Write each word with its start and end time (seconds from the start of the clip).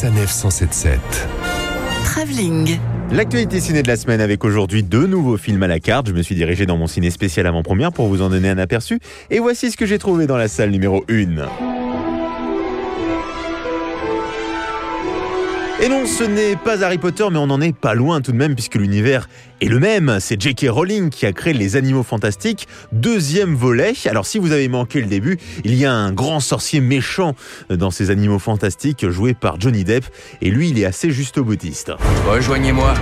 Sanef 0.00 0.30
177. 0.30 1.00
Travelling. 2.04 2.78
L'actualité 3.10 3.58
ciné 3.58 3.82
de 3.82 3.88
la 3.88 3.96
semaine 3.96 4.20
avec 4.20 4.44
aujourd'hui 4.44 4.84
deux 4.84 5.08
nouveaux 5.08 5.36
films 5.36 5.64
à 5.64 5.66
la 5.66 5.80
carte. 5.80 6.06
Je 6.06 6.12
me 6.12 6.22
suis 6.22 6.36
dirigé 6.36 6.66
dans 6.66 6.76
mon 6.76 6.86
ciné 6.86 7.10
spécial 7.10 7.48
avant-première 7.48 7.90
pour 7.90 8.06
vous 8.06 8.22
en 8.22 8.28
donner 8.28 8.48
un 8.48 8.58
aperçu. 8.58 9.00
Et 9.28 9.40
voici 9.40 9.72
ce 9.72 9.76
que 9.76 9.86
j'ai 9.86 9.98
trouvé 9.98 10.28
dans 10.28 10.36
la 10.36 10.46
salle 10.46 10.70
numéro 10.70 11.04
1. 11.10 11.67
Et 15.80 15.88
non, 15.88 16.06
ce 16.06 16.24
n'est 16.24 16.56
pas 16.56 16.82
Harry 16.82 16.98
Potter, 16.98 17.24
mais 17.30 17.38
on 17.38 17.46
n'en 17.46 17.60
est 17.60 17.72
pas 17.72 17.94
loin 17.94 18.20
tout 18.20 18.32
de 18.32 18.36
même, 18.36 18.56
puisque 18.56 18.74
l'univers 18.74 19.28
est 19.60 19.68
le 19.68 19.78
même. 19.78 20.18
C'est 20.18 20.40
J.K. 20.40 20.66
Rowling 20.70 21.08
qui 21.08 21.24
a 21.24 21.32
créé 21.32 21.52
Les 21.52 21.76
Animaux 21.76 22.02
Fantastiques, 22.02 22.66
deuxième 22.90 23.54
volet. 23.54 23.92
Alors 24.06 24.26
si 24.26 24.40
vous 24.40 24.50
avez 24.50 24.66
manqué 24.66 25.00
le 25.00 25.06
début, 25.06 25.38
il 25.62 25.74
y 25.76 25.84
a 25.86 25.92
un 25.92 26.12
grand 26.12 26.40
sorcier 26.40 26.80
méchant 26.80 27.36
dans 27.70 27.92
ces 27.92 28.10
Animaux 28.10 28.40
Fantastiques, 28.40 29.08
joué 29.08 29.34
par 29.34 29.60
Johnny 29.60 29.84
Depp, 29.84 30.04
et 30.42 30.50
lui, 30.50 30.70
il 30.70 30.80
est 30.80 30.84
assez 30.84 31.12
juste 31.12 31.38
boutiste. 31.38 31.92
Rejoignez-moi. 32.26 32.94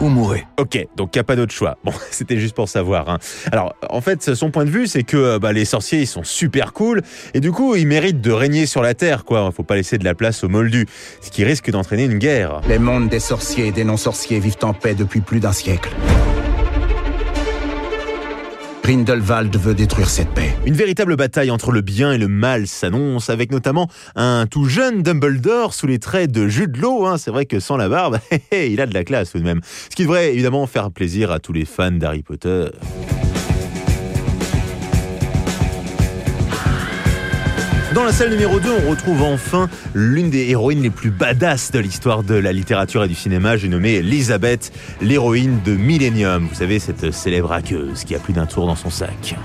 Ou 0.00 0.08
mourrez. 0.08 0.46
Ok, 0.58 0.78
donc 0.96 1.10
il 1.14 1.18
n'y 1.18 1.20
a 1.20 1.24
pas 1.24 1.36
d'autre 1.36 1.52
choix. 1.52 1.76
Bon, 1.84 1.92
c'était 2.10 2.38
juste 2.38 2.54
pour 2.54 2.68
savoir. 2.68 3.08
hein. 3.10 3.18
Alors, 3.52 3.74
en 3.90 4.00
fait, 4.00 4.34
son 4.34 4.50
point 4.50 4.64
de 4.64 4.70
vue, 4.70 4.86
c'est 4.86 5.02
que 5.02 5.16
euh, 5.16 5.38
bah, 5.38 5.52
les 5.52 5.64
sorciers, 5.64 6.00
ils 6.00 6.06
sont 6.06 6.24
super 6.24 6.72
cool, 6.72 7.02
et 7.34 7.40
du 7.40 7.52
coup, 7.52 7.76
ils 7.76 7.86
méritent 7.86 8.20
de 8.20 8.32
régner 8.32 8.66
sur 8.66 8.82
la 8.82 8.94
Terre, 8.94 9.24
quoi. 9.24 9.50
Faut 9.52 9.62
pas 9.62 9.76
laisser 9.76 9.98
de 9.98 10.04
la 10.04 10.14
place 10.14 10.42
aux 10.42 10.48
moldus, 10.48 10.86
ce 11.20 11.30
qui 11.30 11.44
risque 11.44 11.70
d'entraîner 11.70 12.04
une 12.04 12.18
guerre. 12.18 12.60
Les 12.68 12.78
mondes 12.78 13.08
des 13.08 13.20
sorciers 13.20 13.66
et 13.66 13.72
des 13.72 13.84
non-sorciers 13.84 14.40
vivent 14.40 14.56
en 14.62 14.72
paix 14.72 14.94
depuis 14.94 15.20
plus 15.20 15.40
d'un 15.40 15.52
siècle. 15.52 15.90
Grindelwald 18.90 19.56
veut 19.56 19.74
détruire 19.74 20.10
cette 20.10 20.30
paix. 20.30 20.52
Une 20.66 20.74
véritable 20.74 21.14
bataille 21.14 21.52
entre 21.52 21.70
le 21.70 21.80
bien 21.80 22.10
et 22.10 22.18
le 22.18 22.26
mal 22.26 22.66
s'annonce, 22.66 23.30
avec 23.30 23.52
notamment 23.52 23.88
un 24.16 24.48
tout 24.50 24.64
jeune 24.64 25.04
Dumbledore 25.04 25.74
sous 25.74 25.86
les 25.86 26.00
traits 26.00 26.32
de 26.32 26.48
Jude 26.48 26.76
Law. 26.76 27.06
hein. 27.06 27.16
C'est 27.16 27.30
vrai 27.30 27.46
que 27.46 27.60
sans 27.60 27.76
la 27.76 27.88
barbe, 27.88 28.18
il 28.52 28.80
a 28.80 28.86
de 28.86 28.94
la 28.94 29.04
classe 29.04 29.30
tout 29.30 29.38
de 29.38 29.44
même. 29.44 29.60
Ce 29.90 29.94
qui 29.94 30.02
devrait 30.02 30.32
évidemment 30.32 30.66
faire 30.66 30.90
plaisir 30.90 31.30
à 31.30 31.38
tous 31.38 31.52
les 31.52 31.66
fans 31.66 31.92
d'Harry 31.92 32.24
Potter. 32.24 32.66
Dans 38.00 38.06
la 38.06 38.12
salle 38.14 38.30
numéro 38.30 38.58
2, 38.58 38.70
on 38.86 38.90
retrouve 38.92 39.22
enfin 39.22 39.68
l'une 39.92 40.30
des 40.30 40.48
héroïnes 40.48 40.80
les 40.80 40.88
plus 40.88 41.10
badass 41.10 41.70
de 41.70 41.78
l'histoire 41.80 42.22
de 42.22 42.34
la 42.34 42.50
littérature 42.50 43.04
et 43.04 43.08
du 43.08 43.14
cinéma. 43.14 43.58
J'ai 43.58 43.68
nommé 43.68 43.96
Elisabeth, 43.96 44.72
l'héroïne 45.02 45.60
de 45.66 45.74
Millennium. 45.74 46.46
Vous 46.48 46.54
savez, 46.54 46.78
cette 46.78 47.10
célèbre 47.10 47.52
hackeuse 47.52 48.04
qui 48.04 48.14
a 48.14 48.18
plus 48.18 48.32
d'un 48.32 48.46
tour 48.46 48.66
dans 48.66 48.74
son 48.74 48.88
sac. 48.88 49.36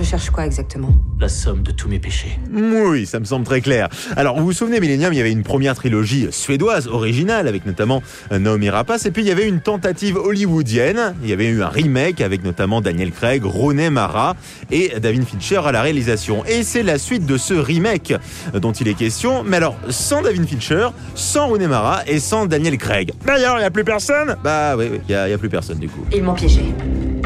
Je 0.00 0.04
cherche 0.06 0.30
quoi 0.30 0.46
exactement 0.46 0.94
la 1.20 1.28
somme 1.28 1.62
de 1.62 1.72
tous 1.72 1.86
mes 1.86 1.98
péchés. 1.98 2.38
Oui, 2.50 3.04
ça 3.04 3.20
me 3.20 3.26
semble 3.26 3.44
très 3.44 3.60
clair. 3.60 3.90
Alors, 4.16 4.38
vous 4.38 4.46
vous 4.46 4.52
souvenez, 4.54 4.80
Millennium, 4.80 5.12
il 5.12 5.18
y 5.18 5.20
avait 5.20 5.30
une 5.30 5.42
première 5.42 5.74
trilogie 5.74 6.28
suédoise, 6.30 6.88
originale, 6.88 7.46
avec 7.46 7.66
notamment 7.66 8.02
Naomi 8.30 8.70
Rapace, 8.70 9.04
et 9.04 9.10
puis 9.10 9.22
il 9.22 9.28
y 9.28 9.30
avait 9.30 9.46
une 9.46 9.60
tentative 9.60 10.16
hollywoodienne. 10.16 11.14
Il 11.22 11.28
y 11.28 11.34
avait 11.34 11.48
eu 11.48 11.62
un 11.62 11.68
remake 11.68 12.22
avec 12.22 12.42
notamment 12.42 12.80
Daniel 12.80 13.10
Craig, 13.12 13.44
Rooney 13.44 13.90
Mara 13.90 14.36
et 14.70 14.98
David 14.98 15.26
Fincher 15.26 15.60
à 15.66 15.72
la 15.72 15.82
réalisation. 15.82 16.46
Et 16.46 16.62
c'est 16.62 16.82
la 16.82 16.96
suite 16.96 17.26
de 17.26 17.36
ce 17.36 17.52
remake 17.52 18.14
dont 18.54 18.72
il 18.72 18.88
est 18.88 18.94
question, 18.94 19.44
mais 19.44 19.58
alors 19.58 19.76
sans 19.90 20.22
David 20.22 20.48
Fincher, 20.48 20.88
sans 21.14 21.48
Rooney 21.48 21.66
Mara 21.66 22.00
et 22.06 22.20
sans 22.20 22.46
Daniel 22.46 22.78
Craig. 22.78 23.12
D'ailleurs, 23.26 23.56
il 23.56 23.60
n'y 23.60 23.66
a 23.66 23.70
plus 23.70 23.84
personne 23.84 24.36
Bah 24.42 24.74
oui, 24.78 24.86
oui, 24.90 25.00
il 25.06 25.14
n'y 25.14 25.32
a 25.34 25.36
plus 25.36 25.50
personne 25.50 25.78
du 25.78 25.90
coup. 25.90 26.06
Ils 26.10 26.22
m'ont 26.22 26.32
piégé. 26.32 26.62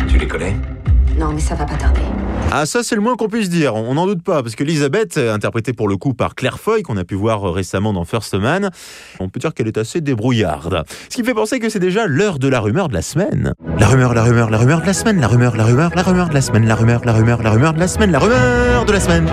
Tu 0.08 0.18
les 0.18 0.26
connais? 0.26 0.56
Non, 1.18 1.32
mais 1.32 1.40
ça 1.40 1.54
va 1.54 1.64
pas 1.64 1.76
tarder. 1.76 2.00
Ah 2.50 2.66
ça 2.66 2.82
c'est 2.82 2.94
le 2.94 3.00
moins 3.00 3.16
qu'on 3.16 3.28
puisse 3.28 3.48
dire, 3.48 3.74
on 3.74 3.94
n'en 3.94 4.06
doute 4.06 4.22
pas, 4.22 4.42
parce 4.42 4.54
que 4.54 4.62
Elisabeth, 4.62 5.16
euh, 5.16 5.34
interprétée 5.34 5.72
pour 5.72 5.88
le 5.88 5.96
coup 5.96 6.14
par 6.14 6.34
Claire 6.34 6.58
Foy, 6.58 6.82
qu'on 6.82 6.96
a 6.96 7.04
pu 7.04 7.14
voir 7.14 7.48
euh, 7.48 7.50
récemment 7.50 7.92
dans 7.92 8.04
First 8.04 8.34
Man, 8.34 8.70
on 9.18 9.28
peut 9.28 9.40
dire 9.40 9.54
qu'elle 9.54 9.66
est 9.66 9.78
assez 9.78 10.00
débrouillarde. 10.00 10.84
Ce 11.08 11.16
qui 11.16 11.24
fait 11.24 11.34
penser 11.34 11.58
que 11.58 11.68
c'est 11.68 11.80
déjà 11.80 12.06
l'heure 12.06 12.38
de 12.38 12.48
la 12.48 12.60
rumeur 12.60 12.88
de 12.88 12.94
la 12.94 13.02
semaine. 13.02 13.54
La 13.78 13.88
rumeur, 13.88 14.14
la 14.14 14.22
rumeur, 14.22 14.50
la 14.50 14.58
rumeur 14.58 14.82
de 14.82 14.86
la 14.86 14.92
semaine, 14.92 15.20
la 15.20 15.26
rumeur, 15.26 15.56
la 15.56 15.64
rumeur, 15.64 15.90
la 15.94 16.02
rumeur 16.02 16.28
de 16.28 16.34
la 16.34 16.42
semaine, 16.42 16.66
la 16.66 16.74
rumeur, 16.76 17.04
la 17.04 17.12
rumeur, 17.12 17.42
la 17.42 17.50
rumeur 17.50 17.72
de 17.72 17.80
la 17.80 17.88
semaine, 17.88 18.12
la 18.12 18.18
rumeur 18.18 18.84
de 18.84 18.92
la 18.92 19.00
semaine. 19.00 19.28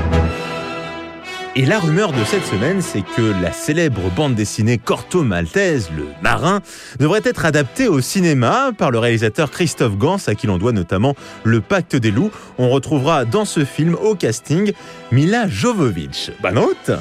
Et 1.55 1.65
la 1.65 1.79
rumeur 1.79 2.13
de 2.13 2.23
cette 2.23 2.45
semaine, 2.45 2.81
c'est 2.81 3.01
que 3.01 3.33
la 3.41 3.51
célèbre 3.51 4.09
bande 4.15 4.35
dessinée 4.35 4.77
Corto 4.77 5.21
Maltese, 5.21 5.89
le 5.95 6.05
marin, 6.21 6.61
devrait 6.97 7.21
être 7.25 7.43
adaptée 7.43 7.89
au 7.89 7.99
cinéma 7.99 8.71
par 8.77 8.89
le 8.89 8.99
réalisateur 8.99 9.51
Christophe 9.51 9.97
Gans, 9.97 10.17
à 10.27 10.35
qui 10.35 10.47
l'on 10.47 10.57
doit 10.57 10.71
notamment 10.71 11.13
Le 11.43 11.59
Pacte 11.59 11.97
des 11.97 12.11
loups. 12.11 12.31
On 12.57 12.69
retrouvera 12.69 13.25
dans 13.25 13.43
ce 13.43 13.65
film 13.65 13.95
au 13.95 14.15
casting 14.15 14.71
Mila 15.11 15.49
Jovovich. 15.49 16.31
Bonne 16.41 16.55
note 16.55 16.91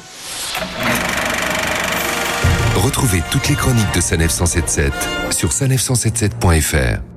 Retrouvez 2.75 3.21
toutes 3.31 3.47
les 3.47 3.55
chroniques 3.55 3.93
de 3.95 4.01
Sanef 4.01 4.31
177 4.31 4.91
sur 5.31 5.49
sanef177.fr. 5.49 7.10